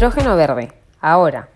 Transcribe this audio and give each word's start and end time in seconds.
Hidrógeno 0.00 0.34
verde. 0.34 0.72
Ahora. 1.02 1.50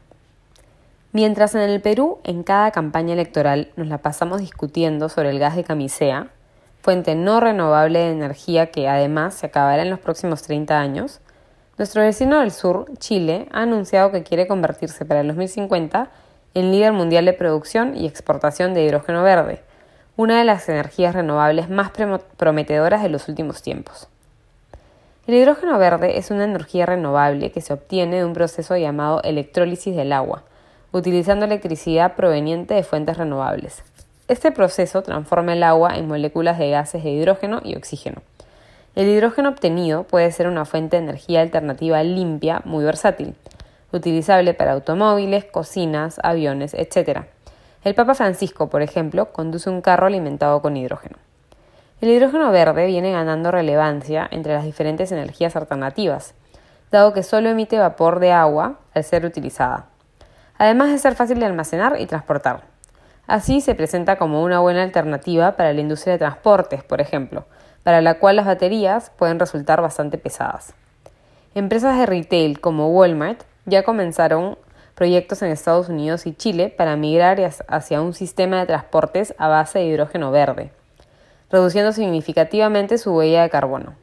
Mientras 1.12 1.54
en 1.54 1.62
el 1.62 1.80
Perú, 1.80 2.18
en 2.24 2.42
cada 2.42 2.72
campaña 2.72 3.14
electoral, 3.14 3.70
nos 3.76 3.86
la 3.86 3.96
pasamos 3.96 4.40
discutiendo 4.40 5.08
sobre 5.08 5.30
el 5.30 5.38
gas 5.38 5.56
de 5.56 5.64
camisea, 5.64 6.28
fuente 6.82 7.14
no 7.14 7.40
renovable 7.40 8.00
de 8.00 8.10
energía 8.10 8.66
que 8.66 8.86
además 8.86 9.32
se 9.32 9.46
acabará 9.46 9.80
en 9.80 9.88
los 9.88 9.98
próximos 9.98 10.42
30 10.42 10.78
años, 10.78 11.22
nuestro 11.78 12.02
vecino 12.02 12.40
del 12.40 12.50
sur, 12.50 12.84
Chile, 12.98 13.48
ha 13.50 13.62
anunciado 13.62 14.10
que 14.10 14.22
quiere 14.22 14.46
convertirse 14.46 15.06
para 15.06 15.22
el 15.22 15.28
2050 15.28 16.10
en 16.52 16.70
líder 16.70 16.92
mundial 16.92 17.24
de 17.24 17.32
producción 17.32 17.96
y 17.96 18.06
exportación 18.06 18.74
de 18.74 18.84
hidrógeno 18.84 19.22
verde, 19.22 19.62
una 20.16 20.38
de 20.38 20.44
las 20.44 20.68
energías 20.68 21.14
renovables 21.14 21.70
más 21.70 21.92
prometedoras 22.36 23.02
de 23.02 23.08
los 23.08 23.26
últimos 23.26 23.62
tiempos. 23.62 24.10
El 25.26 25.36
hidrógeno 25.36 25.78
verde 25.78 26.18
es 26.18 26.30
una 26.30 26.44
energía 26.44 26.84
renovable 26.84 27.50
que 27.50 27.62
se 27.62 27.72
obtiene 27.72 28.16
de 28.16 28.26
un 28.26 28.34
proceso 28.34 28.76
llamado 28.76 29.22
electrólisis 29.22 29.96
del 29.96 30.12
agua, 30.12 30.42
utilizando 30.92 31.46
electricidad 31.46 32.14
proveniente 32.14 32.74
de 32.74 32.82
fuentes 32.82 33.16
renovables. 33.16 33.82
Este 34.28 34.52
proceso 34.52 35.02
transforma 35.02 35.54
el 35.54 35.62
agua 35.62 35.96
en 35.96 36.08
moléculas 36.08 36.58
de 36.58 36.68
gases 36.68 37.02
de 37.02 37.10
hidrógeno 37.10 37.62
y 37.64 37.74
oxígeno. 37.74 38.20
El 38.94 39.08
hidrógeno 39.08 39.48
obtenido 39.48 40.04
puede 40.04 40.30
ser 40.30 40.46
una 40.46 40.66
fuente 40.66 40.98
de 40.98 41.04
energía 41.04 41.40
alternativa 41.40 42.02
limpia 42.02 42.60
muy 42.66 42.84
versátil, 42.84 43.34
utilizable 43.92 44.52
para 44.52 44.72
automóviles, 44.72 45.46
cocinas, 45.46 46.20
aviones, 46.22 46.74
etc. 46.74 47.20
El 47.82 47.94
Papa 47.94 48.14
Francisco, 48.14 48.68
por 48.68 48.82
ejemplo, 48.82 49.32
conduce 49.32 49.70
un 49.70 49.80
carro 49.80 50.06
alimentado 50.06 50.60
con 50.60 50.76
hidrógeno. 50.76 51.16
El 52.04 52.10
hidrógeno 52.10 52.50
verde 52.50 52.84
viene 52.84 53.12
ganando 53.12 53.50
relevancia 53.50 54.28
entre 54.30 54.52
las 54.52 54.64
diferentes 54.64 55.10
energías 55.10 55.56
alternativas, 55.56 56.34
dado 56.90 57.14
que 57.14 57.22
solo 57.22 57.48
emite 57.48 57.78
vapor 57.78 58.20
de 58.20 58.30
agua 58.30 58.78
al 58.92 59.04
ser 59.04 59.24
utilizada, 59.24 59.86
además 60.58 60.90
de 60.90 60.98
ser 60.98 61.14
fácil 61.14 61.40
de 61.40 61.46
almacenar 61.46 61.98
y 61.98 62.04
transportar. 62.04 62.64
Así 63.26 63.62
se 63.62 63.74
presenta 63.74 64.16
como 64.16 64.42
una 64.42 64.60
buena 64.60 64.82
alternativa 64.82 65.52
para 65.52 65.72
la 65.72 65.80
industria 65.80 66.12
de 66.12 66.18
transportes, 66.18 66.84
por 66.84 67.00
ejemplo, 67.00 67.46
para 67.84 68.02
la 68.02 68.18
cual 68.18 68.36
las 68.36 68.44
baterías 68.44 69.10
pueden 69.16 69.38
resultar 69.38 69.80
bastante 69.80 70.18
pesadas. 70.18 70.74
Empresas 71.54 71.96
de 71.96 72.04
retail 72.04 72.60
como 72.60 72.90
Walmart 72.90 73.44
ya 73.64 73.82
comenzaron 73.82 74.58
proyectos 74.94 75.40
en 75.40 75.48
Estados 75.48 75.88
Unidos 75.88 76.26
y 76.26 76.34
Chile 76.34 76.68
para 76.68 76.96
migrar 76.96 77.40
hacia 77.66 78.02
un 78.02 78.12
sistema 78.12 78.60
de 78.60 78.66
transportes 78.66 79.34
a 79.38 79.48
base 79.48 79.78
de 79.78 79.86
hidrógeno 79.86 80.30
verde 80.30 80.70
reduciendo 81.54 81.92
significativamente 81.92 82.98
su 82.98 83.14
huella 83.14 83.42
de 83.42 83.48
carbono. 83.48 83.94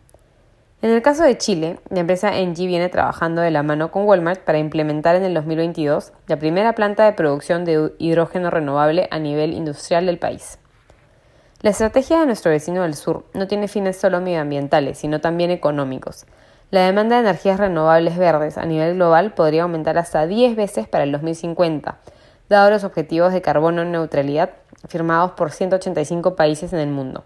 En 0.82 0.90
el 0.90 1.02
caso 1.02 1.24
de 1.24 1.38
Chile, 1.38 1.80
la 1.90 2.00
empresa 2.00 2.38
Engie 2.38 2.66
viene 2.66 2.88
trabajando 2.88 3.42
de 3.42 3.52
la 3.52 3.62
mano 3.62 3.92
con 3.92 4.06
Walmart 4.06 4.40
para 4.46 4.58
implementar 4.58 5.18
en 5.18 5.24
el 5.24 5.34
2022 5.34 6.14
la 6.28 6.40
primera 6.40 6.74
planta 6.76 7.04
de 7.04 7.12
producción 7.12 7.66
de 7.66 7.92
hidrógeno 8.00 8.52
renovable 8.52 9.10
a 9.12 9.20
nivel 9.20 9.54
industrial 9.54 10.06
del 10.06 10.18
país. 10.18 10.60
La 11.62 11.72
estrategia 11.72 12.22
de 12.22 12.26
nuestro 12.26 12.52
vecino 12.52 12.84
del 12.84 12.96
sur 12.96 13.26
no 13.34 13.48
tiene 13.48 13.68
fines 13.68 13.98
solo 13.98 14.22
medioambientales, 14.22 14.98
sino 14.98 15.20
también 15.20 15.52
económicos. 15.52 16.26
La 16.70 16.86
demanda 16.86 17.18
de 17.18 17.24
energías 17.24 17.60
renovables 17.60 18.18
verdes 18.18 18.58
a 18.58 18.66
nivel 18.66 18.96
global 18.96 19.34
podría 19.34 19.64
aumentar 19.64 19.98
hasta 19.98 20.26
10 20.26 20.56
veces 20.56 20.88
para 20.88 21.04
el 21.04 21.12
2050, 21.12 22.00
dado 22.48 22.70
los 22.70 22.86
objetivos 22.86 23.34
de 23.34 23.42
carbono 23.42 23.84
neutralidad 23.84 24.52
firmados 24.88 25.32
por 25.32 25.52
185 25.52 26.36
países 26.38 26.72
en 26.72 26.80
el 26.80 26.90
mundo. 26.90 27.26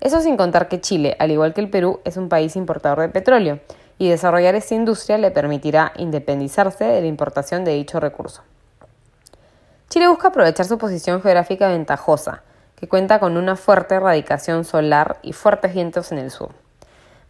Eso 0.00 0.20
sin 0.20 0.36
contar 0.36 0.68
que 0.68 0.80
Chile, 0.80 1.16
al 1.18 1.30
igual 1.30 1.54
que 1.54 1.60
el 1.60 1.70
Perú, 1.70 2.00
es 2.04 2.16
un 2.16 2.28
país 2.28 2.54
importador 2.54 3.00
de 3.00 3.08
petróleo 3.08 3.60
y 3.98 4.08
desarrollar 4.08 4.54
esta 4.54 4.74
industria 4.74 5.18
le 5.18 5.30
permitirá 5.30 5.92
independizarse 5.96 6.84
de 6.84 7.00
la 7.00 7.06
importación 7.08 7.64
de 7.64 7.72
dicho 7.72 7.98
recurso. 7.98 8.42
Chile 9.88 10.06
busca 10.06 10.28
aprovechar 10.28 10.66
su 10.66 10.78
posición 10.78 11.20
geográfica 11.20 11.68
ventajosa, 11.68 12.42
que 12.76 12.88
cuenta 12.88 13.18
con 13.18 13.36
una 13.36 13.56
fuerte 13.56 13.96
erradicación 13.96 14.64
solar 14.64 15.18
y 15.22 15.32
fuertes 15.32 15.74
vientos 15.74 16.12
en 16.12 16.18
el 16.18 16.30
sur. 16.30 16.50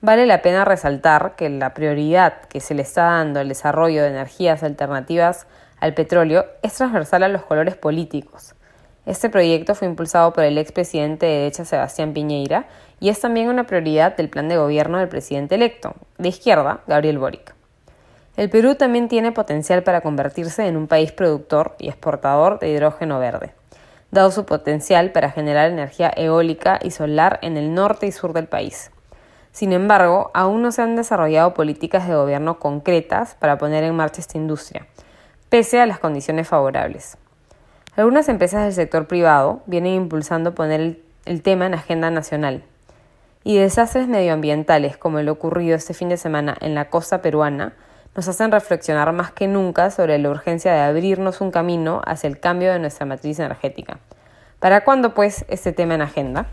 Vale 0.00 0.26
la 0.26 0.42
pena 0.42 0.64
resaltar 0.64 1.36
que 1.36 1.48
la 1.48 1.72
prioridad 1.72 2.42
que 2.42 2.60
se 2.60 2.74
le 2.74 2.82
está 2.82 3.04
dando 3.04 3.40
al 3.40 3.48
desarrollo 3.48 4.02
de 4.02 4.08
energías 4.08 4.62
alternativas 4.62 5.46
al 5.80 5.94
petróleo 5.94 6.46
es 6.62 6.74
transversal 6.74 7.22
a 7.22 7.28
los 7.28 7.44
colores 7.44 7.76
políticos, 7.76 8.54
este 9.08 9.30
proyecto 9.30 9.74
fue 9.74 9.88
impulsado 9.88 10.34
por 10.34 10.44
el 10.44 10.58
expresidente 10.58 11.24
de 11.24 11.38
derecha 11.38 11.64
Sebastián 11.64 12.12
Piñeira 12.12 12.66
y 13.00 13.08
es 13.08 13.18
también 13.18 13.48
una 13.48 13.64
prioridad 13.64 14.14
del 14.14 14.28
plan 14.28 14.50
de 14.50 14.58
gobierno 14.58 14.98
del 14.98 15.08
presidente 15.08 15.54
electo, 15.54 15.94
de 16.18 16.28
izquierda, 16.28 16.80
Gabriel 16.86 17.18
Boric. 17.18 17.54
El 18.36 18.50
Perú 18.50 18.74
también 18.74 19.08
tiene 19.08 19.32
potencial 19.32 19.82
para 19.82 20.02
convertirse 20.02 20.66
en 20.66 20.76
un 20.76 20.88
país 20.88 21.10
productor 21.10 21.74
y 21.78 21.88
exportador 21.88 22.58
de 22.58 22.68
hidrógeno 22.68 23.18
verde, 23.18 23.54
dado 24.10 24.30
su 24.30 24.44
potencial 24.44 25.10
para 25.10 25.30
generar 25.30 25.70
energía 25.70 26.12
eólica 26.14 26.78
y 26.82 26.90
solar 26.90 27.38
en 27.40 27.56
el 27.56 27.72
norte 27.72 28.06
y 28.06 28.12
sur 28.12 28.34
del 28.34 28.46
país. 28.46 28.90
Sin 29.52 29.72
embargo, 29.72 30.30
aún 30.34 30.60
no 30.60 30.70
se 30.70 30.82
han 30.82 30.96
desarrollado 30.96 31.54
políticas 31.54 32.06
de 32.06 32.14
gobierno 32.14 32.58
concretas 32.58 33.36
para 33.36 33.56
poner 33.56 33.84
en 33.84 33.96
marcha 33.96 34.20
esta 34.20 34.36
industria, 34.36 34.86
pese 35.48 35.80
a 35.80 35.86
las 35.86 35.98
condiciones 35.98 36.46
favorables. 36.46 37.16
Algunas 37.98 38.28
empresas 38.28 38.62
del 38.62 38.72
sector 38.72 39.08
privado 39.08 39.60
vienen 39.66 39.94
impulsando 39.94 40.54
poner 40.54 41.00
el, 41.24 41.42
tema 41.42 41.66
en 41.66 41.74
agenda 41.74 42.12
nacional. 42.12 42.62
Y 43.42 43.58
desastres 43.58 44.06
medioambientales 44.06 44.96
como 44.96 45.18
el 45.18 45.28
ocurrido 45.28 45.74
este 45.74 45.94
fin 45.94 46.08
de 46.08 46.16
semana 46.16 46.56
en 46.60 46.76
la 46.76 46.90
costa 46.90 47.22
peruana 47.22 47.72
nos 48.14 48.28
hacen 48.28 48.52
reflexionar 48.52 49.12
más 49.12 49.32
que 49.32 49.48
nunca 49.48 49.90
sobre 49.90 50.16
la 50.18 50.30
urgencia 50.30 50.72
de 50.72 50.78
abrirnos 50.78 51.40
un 51.40 51.50
camino 51.50 52.00
hacia 52.06 52.28
el 52.28 52.38
cambio 52.38 52.72
de 52.72 52.78
nuestra 52.78 53.04
matriz 53.04 53.40
energética. 53.40 53.98
¿Para 54.60 54.84
cuándo, 54.84 55.12
pues, 55.12 55.44
este 55.48 55.72
tema 55.72 55.96
en 55.96 56.02
agenda? 56.02 56.46